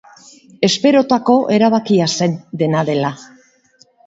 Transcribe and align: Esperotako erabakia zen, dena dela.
Esperotako 0.67 1.35
erabakia 1.57 2.09
zen, 2.23 2.35
dena 2.63 2.83
dela. 2.89 3.13